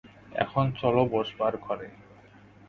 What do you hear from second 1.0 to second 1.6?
বসবার